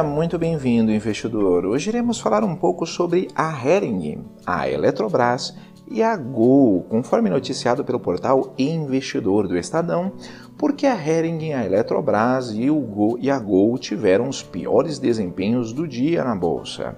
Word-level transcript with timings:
Seja 0.00 0.10
muito 0.10 0.38
bem-vindo, 0.38 0.90
investidor. 0.90 1.66
Hoje 1.66 1.90
iremos 1.90 2.18
falar 2.18 2.42
um 2.42 2.56
pouco 2.56 2.86
sobre 2.86 3.28
a 3.34 3.52
Hering, 3.52 4.24
a 4.46 4.66
Eletrobras 4.66 5.54
e 5.90 6.02
a 6.02 6.16
Gol, 6.16 6.86
conforme 6.88 7.28
noticiado 7.28 7.84
pelo 7.84 8.00
portal 8.00 8.54
Investidor 8.56 9.46
do 9.46 9.58
Estadão, 9.58 10.12
porque 10.56 10.86
a 10.86 10.94
Hering, 10.94 11.52
a 11.52 11.66
Eletrobras 11.66 12.50
e, 12.50 12.70
o 12.70 13.18
e 13.20 13.30
a 13.30 13.38
Gol 13.38 13.76
tiveram 13.76 14.26
os 14.26 14.42
piores 14.42 14.98
desempenhos 14.98 15.70
do 15.70 15.86
dia 15.86 16.24
na 16.24 16.34
bolsa. 16.34 16.96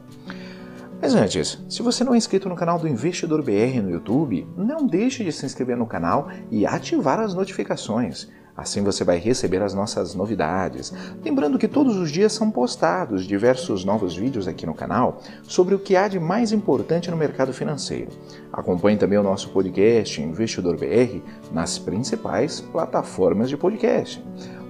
Mas 1.00 1.12
antes, 1.16 1.60
se 1.68 1.82
você 1.82 2.04
não 2.04 2.14
é 2.14 2.16
inscrito 2.16 2.48
no 2.48 2.54
canal 2.54 2.78
do 2.78 2.86
Investidor 2.86 3.42
BR 3.42 3.82
no 3.82 3.90
YouTube, 3.90 4.46
não 4.56 4.86
deixe 4.86 5.24
de 5.24 5.32
se 5.32 5.44
inscrever 5.44 5.76
no 5.76 5.88
canal 5.88 6.28
e 6.52 6.64
ativar 6.64 7.18
as 7.18 7.34
notificações. 7.34 8.28
Assim 8.56 8.82
você 8.82 9.02
vai 9.02 9.18
receber 9.18 9.62
as 9.62 9.72
nossas 9.72 10.14
novidades. 10.14 10.92
Lembrando 11.24 11.58
que 11.58 11.66
todos 11.66 11.96
os 11.96 12.10
dias 12.10 12.32
são 12.32 12.50
postados 12.50 13.24
diversos 13.24 13.84
novos 13.84 14.14
vídeos 14.14 14.46
aqui 14.46 14.66
no 14.66 14.74
canal 14.74 15.20
sobre 15.42 15.74
o 15.74 15.78
que 15.78 15.96
há 15.96 16.06
de 16.06 16.20
mais 16.20 16.52
importante 16.52 17.10
no 17.10 17.16
mercado 17.16 17.52
financeiro. 17.52 18.10
Acompanhe 18.52 18.98
também 18.98 19.18
o 19.18 19.22
nosso 19.22 19.48
podcast 19.50 20.20
Investidor 20.20 20.76
BR 20.76 21.20
nas 21.50 21.78
principais 21.78 22.60
plataformas 22.60 23.48
de 23.48 23.56
podcast. 23.56 24.22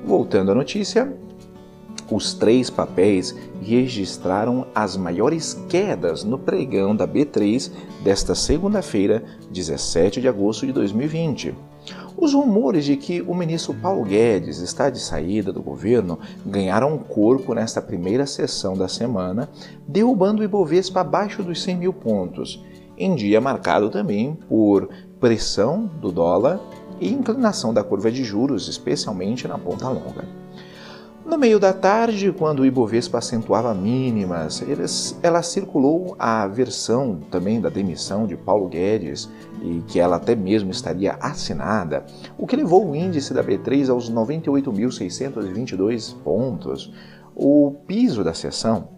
Voltando 0.04 0.52
à 0.52 0.54
notícia, 0.54 1.12
os 2.10 2.34
três 2.34 2.68
papéis 2.68 3.34
registraram 3.60 4.66
as 4.74 4.96
maiores 4.96 5.54
quedas 5.68 6.22
no 6.22 6.38
pregão 6.38 6.94
da 6.94 7.06
B3 7.06 7.70
desta 8.04 8.34
segunda-feira, 8.34 9.24
17 9.50 10.20
de 10.20 10.28
agosto 10.28 10.66
de 10.66 10.72
2020. 10.72 11.71
Os 12.16 12.34
rumores 12.34 12.84
de 12.84 12.96
que 12.96 13.20
o 13.22 13.34
ministro 13.34 13.74
Paulo 13.74 14.04
Guedes 14.04 14.58
está 14.58 14.90
de 14.90 15.00
saída 15.00 15.52
do 15.52 15.62
governo 15.62 16.18
ganharam 16.44 16.96
corpo 16.98 17.54
nesta 17.54 17.82
primeira 17.82 18.26
sessão 18.26 18.74
da 18.74 18.86
semana, 18.86 19.48
derrubando 19.86 20.42
o 20.42 20.44
Ibovespa 20.44 21.00
abaixo 21.00 21.42
dos 21.42 21.62
100 21.62 21.76
mil 21.76 21.92
pontos, 21.92 22.64
em 22.96 23.14
dia 23.14 23.40
marcado 23.40 23.90
também 23.90 24.34
por 24.48 24.88
pressão 25.18 25.90
do 26.00 26.12
dólar 26.12 26.60
e 27.00 27.08
inclinação 27.12 27.74
da 27.74 27.82
curva 27.82 28.12
de 28.12 28.22
juros, 28.22 28.68
especialmente 28.68 29.48
na 29.48 29.58
ponta 29.58 29.88
longa. 29.88 30.41
No 31.24 31.38
meio 31.38 31.60
da 31.60 31.72
tarde, 31.72 32.32
quando 32.32 32.60
o 32.60 32.66
Ibovespa 32.66 33.18
acentuava 33.18 33.72
mínimas, 33.72 34.60
ela 35.22 35.40
circulou 35.40 36.16
a 36.18 36.48
versão 36.48 37.20
também 37.30 37.60
da 37.60 37.68
demissão 37.68 38.26
de 38.26 38.36
Paulo 38.36 38.68
Guedes 38.68 39.30
e 39.62 39.84
que 39.86 40.00
ela 40.00 40.16
até 40.16 40.34
mesmo 40.34 40.72
estaria 40.72 41.16
assinada, 41.20 42.04
o 42.36 42.44
que 42.44 42.56
levou 42.56 42.90
o 42.90 42.96
índice 42.96 43.32
da 43.32 43.42
B3 43.42 43.88
aos 43.88 44.10
98.622 44.10 46.12
pontos, 46.24 46.92
o 47.36 47.70
piso 47.86 48.24
da 48.24 48.34
sessão. 48.34 48.88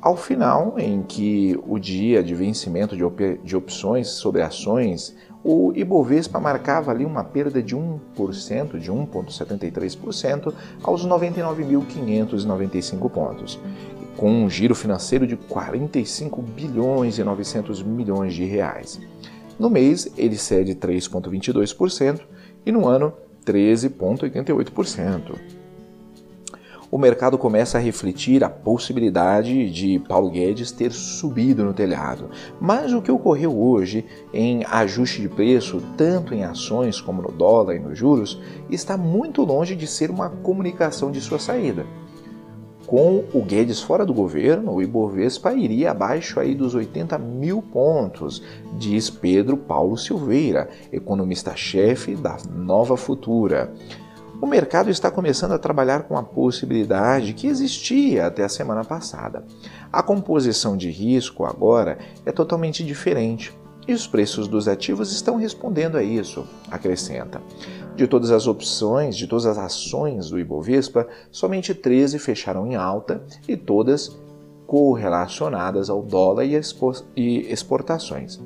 Ao 0.00 0.16
final, 0.16 0.76
em 0.78 1.02
que 1.02 1.60
o 1.66 1.78
dia 1.78 2.22
de 2.22 2.34
vencimento 2.34 2.96
de, 2.96 3.04
op 3.04 3.38
de 3.44 3.54
opções 3.54 4.08
sobre 4.08 4.40
ações 4.40 5.14
o 5.44 5.74
Ibovespa 5.74 6.40
marcava 6.40 6.90
ali 6.90 7.04
uma 7.04 7.22
perda 7.24 7.62
de 7.62 7.76
1%, 7.76 8.78
de 8.78 8.90
1,73%, 8.90 10.54
aos 10.82 11.06
99.595 11.06 13.10
pontos, 13.10 13.60
com 14.16 14.30
um 14.30 14.48
giro 14.50 14.74
financeiro 14.74 15.26
de 15.26 15.36
45 15.36 16.40
bilhões 16.42 17.18
e 17.18 17.24
900 17.24 17.82
milhões 17.82 18.32
de 18.34 18.44
reais. 18.44 18.98
No 19.58 19.68
mês, 19.68 20.10
ele 20.16 20.36
cede 20.36 20.74
3,22% 20.74 22.20
e 22.64 22.72
no 22.72 22.86
ano, 22.86 23.12
13,88% 23.46 25.59
o 26.90 26.98
mercado 26.98 27.38
começa 27.38 27.78
a 27.78 27.80
refletir 27.80 28.42
a 28.42 28.50
possibilidade 28.50 29.70
de 29.70 30.00
Paulo 30.00 30.30
Guedes 30.30 30.72
ter 30.72 30.90
subido 30.90 31.64
no 31.64 31.72
telhado. 31.72 32.30
Mas 32.60 32.92
o 32.92 33.00
que 33.00 33.12
ocorreu 33.12 33.56
hoje 33.56 34.04
em 34.32 34.64
ajuste 34.64 35.22
de 35.22 35.28
preço, 35.28 35.80
tanto 35.96 36.34
em 36.34 36.42
ações 36.42 37.00
como 37.00 37.22
no 37.22 37.30
dólar 37.30 37.76
e 37.76 37.78
nos 37.78 37.96
juros, 37.96 38.40
está 38.68 38.96
muito 38.96 39.42
longe 39.44 39.76
de 39.76 39.86
ser 39.86 40.10
uma 40.10 40.28
comunicação 40.28 41.12
de 41.12 41.20
sua 41.20 41.38
saída. 41.38 41.86
Com 42.86 43.22
o 43.32 43.40
Guedes 43.40 43.80
fora 43.80 44.04
do 44.04 44.12
governo, 44.12 44.72
o 44.72 44.82
Ibovespa 44.82 45.52
iria 45.52 45.92
abaixo 45.92 46.40
aí 46.40 46.56
dos 46.56 46.74
80 46.74 47.16
mil 47.18 47.62
pontos, 47.62 48.42
diz 48.76 49.08
Pedro 49.08 49.56
Paulo 49.56 49.96
Silveira, 49.96 50.68
economista-chefe 50.90 52.16
da 52.16 52.36
Nova 52.52 52.96
Futura. 52.96 53.72
O 54.40 54.46
mercado 54.46 54.88
está 54.88 55.10
começando 55.10 55.52
a 55.52 55.58
trabalhar 55.58 56.04
com 56.04 56.16
a 56.16 56.22
possibilidade 56.22 57.34
que 57.34 57.46
existia 57.46 58.26
até 58.26 58.42
a 58.42 58.48
semana 58.48 58.82
passada. 58.82 59.44
A 59.92 60.02
composição 60.02 60.78
de 60.78 60.90
risco 60.90 61.44
agora 61.44 61.98
é 62.24 62.32
totalmente 62.32 62.82
diferente 62.82 63.54
e 63.86 63.92
os 63.92 64.06
preços 64.06 64.48
dos 64.48 64.66
ativos 64.66 65.12
estão 65.12 65.36
respondendo 65.36 65.96
a 65.96 66.02
isso, 66.02 66.46
acrescenta. 66.70 67.42
De 67.94 68.06
todas 68.06 68.30
as 68.30 68.46
opções, 68.46 69.14
de 69.14 69.26
todas 69.26 69.44
as 69.44 69.58
ações 69.58 70.30
do 70.30 70.38
Ibovespa, 70.38 71.06
somente 71.30 71.74
13 71.74 72.18
fecharam 72.18 72.66
em 72.66 72.76
alta 72.76 73.22
e 73.46 73.58
todas 73.58 74.18
correlacionadas 74.66 75.90
ao 75.90 76.00
dólar 76.00 76.46
e 76.46 77.52
exportações. 77.52 78.40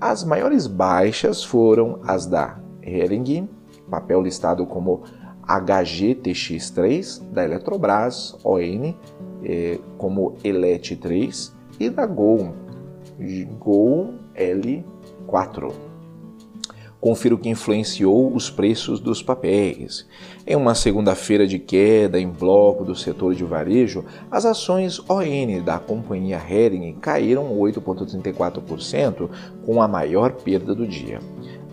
As 0.00 0.24
maiores 0.24 0.66
baixas 0.66 1.44
foram 1.44 2.00
as 2.06 2.24
da 2.24 2.58
Hering, 2.82 3.48
papel 3.90 4.22
listado 4.22 4.64
como 4.66 5.02
HGTX3 5.46 7.22
da 7.32 7.44
Eletrobras, 7.44 8.36
ON, 8.44 8.94
é, 9.44 9.78
como 9.96 10.36
ELET3 10.44 11.52
e 11.78 11.88
da 11.88 12.06
Gol, 12.06 12.54
Gol 13.58 14.14
L4. 14.34 15.72
Confira 17.00 17.34
o 17.34 17.38
que 17.38 17.48
influenciou 17.48 18.34
os 18.34 18.50
preços 18.50 19.00
dos 19.00 19.22
papéis. 19.22 20.06
Em 20.46 20.56
uma 20.56 20.74
segunda-feira 20.74 21.46
de 21.46 21.58
queda 21.58 22.18
em 22.18 22.28
bloco 22.28 22.84
do 22.84 22.94
setor 22.94 23.34
de 23.34 23.44
varejo, 23.44 24.04
as 24.30 24.44
ações 24.44 24.98
ON 25.08 25.62
da 25.64 25.78
companhia 25.78 26.40
Hering 26.48 26.94
caíram 27.00 27.56
8,34%, 27.56 29.28
com 29.64 29.80
a 29.82 29.88
maior 29.88 30.32
perda 30.32 30.74
do 30.74 30.86
dia 30.86 31.20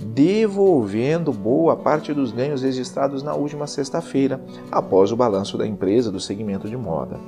devolvendo 0.04 1.32
boa 1.32 1.76
parte 1.76 2.14
dos 2.14 2.32
ganhos 2.32 2.62
registrados 2.62 3.24
na 3.24 3.34
última 3.34 3.66
sexta-feira, 3.66 4.40
após 4.72 5.12
o 5.12 5.16
balanço 5.16 5.58
da 5.58 5.66
empresa 5.66 6.12
do 6.12 6.20
segmento 6.20 6.68
de 6.68 6.78
moda. 6.78 7.20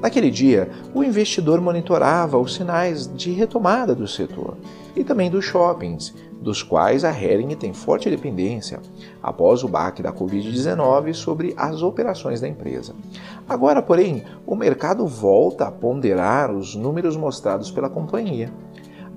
Naquele 0.00 0.30
dia, 0.30 0.70
o 0.94 1.04
investidor 1.04 1.60
monitorava 1.60 2.38
os 2.38 2.54
sinais 2.54 3.06
de 3.14 3.32
retomada 3.32 3.94
do 3.94 4.08
setor 4.08 4.56
e 4.96 5.04
também 5.04 5.30
dos 5.30 5.44
shoppings, 5.44 6.14
dos 6.40 6.62
quais 6.62 7.04
a 7.04 7.10
Hering 7.10 7.54
tem 7.54 7.74
forte 7.74 8.08
dependência, 8.08 8.80
após 9.22 9.62
o 9.62 9.68
baque 9.68 10.02
da 10.02 10.12
Covid-19 10.12 11.12
sobre 11.12 11.52
as 11.56 11.82
operações 11.82 12.40
da 12.40 12.48
empresa. 12.48 12.94
Agora, 13.46 13.82
porém, 13.82 14.24
o 14.46 14.56
mercado 14.56 15.06
volta 15.06 15.66
a 15.66 15.70
ponderar 15.70 16.50
os 16.50 16.74
números 16.74 17.16
mostrados 17.16 17.70
pela 17.70 17.90
companhia 17.90 18.50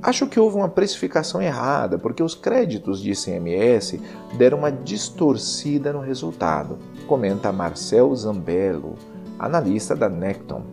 Acho 0.03 0.27
que 0.27 0.38
houve 0.38 0.57
uma 0.57 0.67
precificação 0.67 1.41
errada, 1.41 1.97
porque 1.97 2.21
os 2.21 2.35
créditos 2.35 3.01
de 3.01 3.11
ICMS 3.11 4.01
deram 4.38 4.57
uma 4.57 4.69
distorcida 4.69 5.94
no 5.94 6.01
resultado, 6.01 6.77
comenta 7.07 7.53
Marcel 7.53 8.13
Zambello, 8.13 8.95
analista 9.39 9.95
da 9.95 10.09
Necton. 10.09 10.63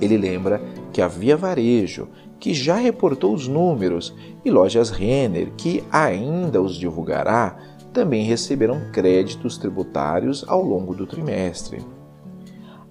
Ele 0.00 0.16
lembra 0.16 0.60
que 0.92 1.00
a 1.00 1.08
Via 1.08 1.36
Varejo, 1.36 2.08
que 2.38 2.52
já 2.52 2.76
reportou 2.76 3.34
os 3.34 3.48
números, 3.48 4.14
e 4.44 4.50
lojas 4.50 4.90
Renner, 4.90 5.52
que 5.56 5.82
ainda 5.90 6.60
os 6.60 6.76
divulgará, 6.76 7.56
também 7.92 8.24
receberam 8.24 8.92
créditos 8.92 9.56
tributários 9.56 10.44
ao 10.46 10.62
longo 10.62 10.94
do 10.94 11.06
trimestre. 11.06 11.82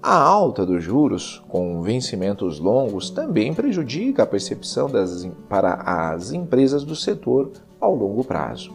A 0.02 0.18
alta 0.18 0.66
dos 0.66 0.84
juros, 0.84 1.44
com 1.48 1.82
vencimentos 1.82 2.60
longos, 2.60 3.10
também 3.10 3.54
prejudica 3.54 4.22
a 4.22 4.28
percepção 4.28 4.88
das, 4.88 5.28
para 5.50 5.74
as 5.74 6.32
empresas 6.32 6.84
do 6.84 6.96
setor 6.96 7.52
ao 7.80 7.96
longo 7.96 8.24
prazo. 8.24 8.72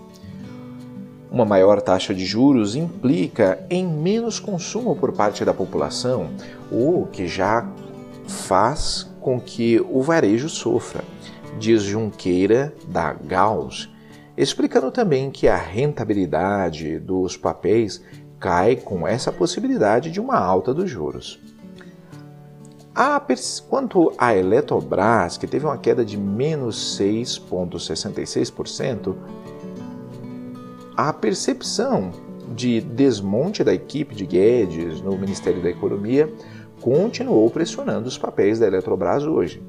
Uma 1.31 1.45
maior 1.45 1.81
taxa 1.81 2.13
de 2.13 2.27
juros 2.27 2.75
implica 2.75 3.65
em 3.71 3.87
menos 3.87 4.41
consumo 4.41 4.97
por 4.97 5.13
parte 5.13 5.45
da 5.45 5.55
população, 5.55 6.29
o 6.73 7.07
que 7.13 7.29
já 7.29 7.71
faz 8.27 9.09
com 9.21 9.41
que 9.41 9.81
o 9.89 10.03
varejo 10.03 10.49
sofra, 10.49 11.05
diz 11.57 11.83
Junqueira 11.83 12.75
da 12.89 13.13
Gauss, 13.13 13.89
explicando 14.37 14.91
também 14.91 15.31
que 15.31 15.47
a 15.47 15.57
rentabilidade 15.57 16.99
dos 16.99 17.37
papéis 17.37 18.03
cai 18.41 18.75
com 18.75 19.07
essa 19.07 19.31
possibilidade 19.31 20.11
de 20.11 20.19
uma 20.19 20.37
alta 20.37 20.75
dos 20.75 20.91
juros. 20.91 21.39
A, 22.93 23.25
quanto 23.69 24.13
à 24.19 24.35
Eletrobras, 24.35 25.37
que 25.37 25.47
teve 25.47 25.65
uma 25.65 25.79
queda 25.79 26.05
de 26.05 26.17
menos 26.17 26.99
6,66%, 26.99 29.15
a 31.09 31.15
percepção 31.15 32.11
de 32.55 32.79
desmonte 32.79 33.65
da 33.65 33.73
equipe 33.73 34.15
de 34.15 34.27
Guedes 34.27 35.01
no 35.01 35.17
Ministério 35.17 35.63
da 35.63 35.71
Economia 35.71 36.31
continuou 36.79 37.49
pressionando 37.49 38.07
os 38.07 38.19
papéis 38.19 38.59
da 38.59 38.67
Eletrobras 38.67 39.25
hoje. 39.25 39.63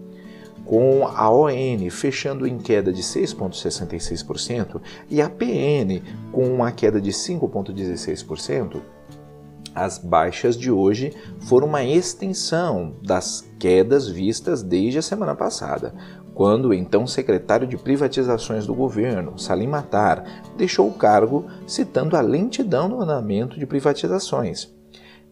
Com 0.66 1.08
a 1.08 1.32
ON 1.32 1.90
fechando 1.90 2.46
em 2.46 2.58
queda 2.58 2.92
de 2.92 3.02
6,66% 3.02 4.82
e 5.10 5.22
a 5.22 5.30
PN 5.30 6.02
com 6.34 6.44
uma 6.54 6.70
queda 6.70 7.00
de 7.00 7.12
5,16%, 7.12 8.82
as 9.74 9.98
baixas 9.98 10.58
de 10.58 10.70
hoje 10.70 11.14
foram 11.40 11.68
uma 11.68 11.84
extensão 11.84 12.94
das 13.02 13.50
quedas 13.58 14.06
vistas 14.06 14.62
desde 14.62 15.00
a 15.00 15.02
semana 15.02 15.34
passada, 15.34 15.94
quando 16.34 16.70
o 16.70 16.74
então 16.74 17.06
secretário 17.06 17.68
de 17.68 17.78
privatizações 17.78 18.66
do 18.66 18.74
governo, 18.74 19.38
Salim 19.38 19.68
Matar, 19.68 20.24
deixou 20.58 20.88
o 20.88 20.94
cargo 20.94 21.46
citando 21.68 22.16
a 22.16 22.22
lentidão 22.22 22.88
no 22.88 23.02
andamento 23.02 23.60
de 23.60 23.66
privatizações. 23.66 24.74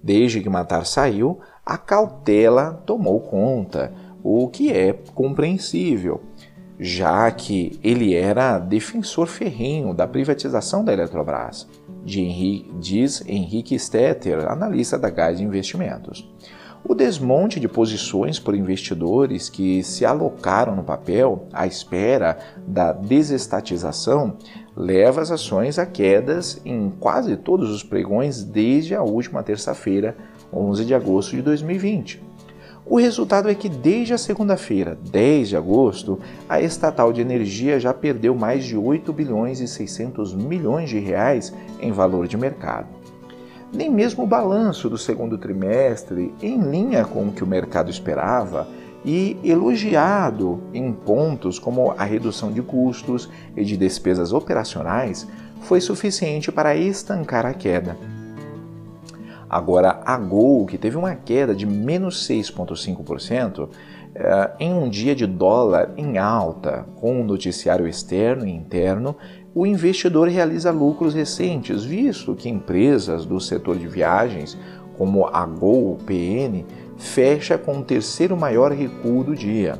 Desde 0.01 0.41
que 0.41 0.49
Matar 0.49 0.85
saiu, 0.85 1.39
a 1.65 1.77
cautela 1.77 2.81
tomou 2.85 3.19
conta, 3.19 3.93
o 4.23 4.47
que 4.47 4.71
é 4.71 4.93
compreensível, 5.13 6.21
já 6.79 7.29
que 7.31 7.79
ele 7.83 8.15
era 8.15 8.57
defensor 8.57 9.27
ferrenho 9.27 9.93
da 9.93 10.07
privatização 10.07 10.83
da 10.83 10.93
Eletrobras 10.93 11.67
diz 12.79 13.23
Henrique 13.27 13.77
Stetter, 13.77 14.49
analista 14.49 14.97
da 14.97 15.09
Gás 15.09 15.39
Investimentos. 15.39 16.27
O 16.83 16.95
desmonte 16.95 17.59
de 17.59 17.67
posições 17.67 18.39
por 18.39 18.55
investidores 18.55 19.49
que 19.49 19.83
se 19.83 20.05
alocaram 20.05 20.75
no 20.75 20.83
papel 20.83 21.47
à 21.51 21.67
espera 21.67 22.37
da 22.65 22.93
desestatização 22.93 24.37
leva 24.75 25.21
as 25.21 25.29
ações 25.29 25.77
a 25.77 25.85
quedas 25.85 26.61
em 26.63 26.89
quase 26.99 27.35
todos 27.35 27.69
os 27.69 27.83
pregões 27.83 28.43
desde 28.43 28.95
a 28.95 29.03
última 29.03 29.43
terça-feira, 29.43 30.15
11 30.53 30.85
de 30.85 30.95
agosto 30.95 31.35
de 31.35 31.41
2020. 31.41 32.23
O 32.85 32.97
resultado 32.97 33.49
é 33.49 33.53
que 33.53 33.69
desde 33.69 34.13
a 34.13 34.17
segunda-feira, 34.17 34.97
10 35.11 35.49
de 35.49 35.57
agosto, 35.57 36.17
a 36.47 36.59
estatal 36.59 37.13
de 37.13 37.21
energia 37.21 37.79
já 37.79 37.93
perdeu 37.93 38.33
mais 38.33 38.63
de 38.63 38.75
8 38.75 39.13
bilhões 39.13 39.59
e 39.59 39.67
600 39.67 40.33
milhões 40.33 40.89
de 40.89 40.97
reais 40.97 41.53
em 41.79 41.91
valor 41.91 42.25
de 42.25 42.35
mercado. 42.35 42.98
Nem 43.71 43.89
mesmo 43.89 44.23
o 44.23 44.27
balanço 44.27 44.89
do 44.89 44.97
segundo 44.97 45.37
trimestre, 45.37 46.33
em 46.41 46.59
linha 46.59 47.05
com 47.05 47.27
o 47.27 47.31
que 47.31 47.43
o 47.43 47.47
mercado 47.47 47.89
esperava, 47.89 48.67
e 49.05 49.37
elogiado 49.43 50.61
em 50.73 50.91
pontos 50.91 51.57
como 51.57 51.91
a 51.97 52.03
redução 52.03 52.51
de 52.51 52.61
custos 52.61 53.29
e 53.55 53.63
de 53.63 53.77
despesas 53.77 54.33
operacionais, 54.33 55.27
foi 55.61 55.79
suficiente 55.79 56.51
para 56.51 56.75
estancar 56.75 57.45
a 57.45 57.53
queda. 57.53 57.97
Agora, 59.49 60.01
a 60.05 60.17
Gol, 60.17 60.65
que 60.67 60.77
teve 60.77 60.95
uma 60.95 61.15
queda 61.15 61.55
de 61.55 61.65
menos 61.65 62.27
6,5%, 62.27 63.67
eh, 64.15 64.51
em 64.59 64.73
um 64.73 64.89
dia 64.89 65.15
de 65.15 65.25
dólar 65.25 65.91
em 65.95 66.17
alta, 66.17 66.85
com 66.95 67.21
o 67.21 67.23
noticiário 67.23 67.87
externo 67.87 68.45
e 68.45 68.51
interno, 68.51 69.15
o 69.53 69.65
investidor 69.65 70.27
realiza 70.27 70.71
lucros 70.71 71.13
recentes, 71.13 71.83
visto 71.83 72.35
que 72.35 72.49
empresas 72.49 73.25
do 73.25 73.39
setor 73.39 73.77
de 73.77 73.87
viagens, 73.87 74.57
como 74.97 75.27
a 75.27 75.45
Gol 75.45 75.97
PN, 76.05 76.65
fecha 76.97 77.57
com 77.57 77.79
o 77.79 77.83
terceiro 77.83 78.35
maior 78.35 78.71
recuo 78.71 79.23
do 79.23 79.35
dia. 79.35 79.79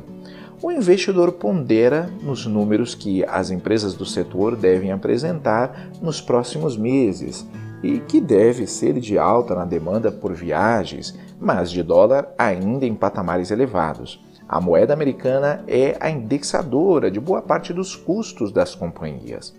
O 0.62 0.70
investidor 0.70 1.32
pondera 1.32 2.10
nos 2.22 2.46
números 2.46 2.94
que 2.94 3.24
as 3.24 3.50
empresas 3.50 3.94
do 3.94 4.04
setor 4.04 4.56
devem 4.56 4.92
apresentar 4.92 5.90
nos 6.02 6.20
próximos 6.20 6.76
meses 6.76 7.46
e 7.82 7.98
que 8.00 8.20
deve 8.20 8.66
ser 8.66 9.00
de 9.00 9.18
alta 9.18 9.54
na 9.54 9.64
demanda 9.64 10.12
por 10.12 10.32
viagens, 10.32 11.18
mas 11.40 11.70
de 11.70 11.82
dólar 11.82 12.32
ainda 12.38 12.84
em 12.84 12.94
patamares 12.94 13.50
elevados. 13.50 14.22
A 14.48 14.60
moeda 14.60 14.92
americana 14.92 15.62
é 15.66 15.96
a 16.00 16.10
indexadora 16.10 17.10
de 17.10 17.20
boa 17.20 17.40
parte 17.40 17.72
dos 17.72 17.94
custos 17.94 18.52
das 18.52 18.74
companhias. 18.74 19.54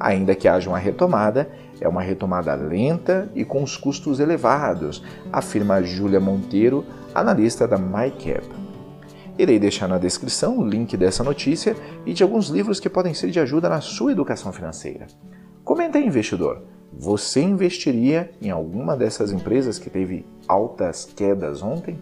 Ainda 0.00 0.34
que 0.34 0.48
haja 0.48 0.70
uma 0.70 0.78
retomada, 0.78 1.50
é 1.80 1.88
uma 1.88 2.00
retomada 2.00 2.54
lenta 2.54 3.30
e 3.34 3.44
com 3.44 3.62
os 3.62 3.76
custos 3.76 4.20
elevados, 4.20 5.04
afirma 5.32 5.82
Júlia 5.82 6.18
Monteiro, 6.18 6.84
analista 7.14 7.68
da 7.68 7.76
MyCap. 7.76 8.46
Irei 9.38 9.58
deixar 9.58 9.88
na 9.88 9.98
descrição 9.98 10.58
o 10.58 10.66
link 10.66 10.96
dessa 10.96 11.24
notícia 11.24 11.76
e 12.04 12.12
de 12.12 12.22
alguns 12.22 12.48
livros 12.48 12.80
que 12.80 12.88
podem 12.88 13.14
ser 13.14 13.30
de 13.30 13.40
ajuda 13.40 13.68
na 13.68 13.80
sua 13.80 14.12
educação 14.12 14.52
financeira. 14.52 15.06
Comenta 15.64 15.98
aí, 15.98 16.06
investidor. 16.06 16.62
Você 16.92 17.40
investiria 17.40 18.30
em 18.40 18.50
alguma 18.50 18.96
dessas 18.96 19.32
empresas 19.32 19.78
que 19.78 19.90
teve 19.90 20.26
altas 20.46 21.04
quedas 21.04 21.62
ontem? 21.62 21.98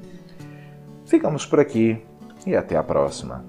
Ficamos 1.06 1.46
por 1.46 1.60
aqui 1.60 2.02
e 2.46 2.54
até 2.54 2.76
a 2.76 2.82
próxima. 2.82 3.44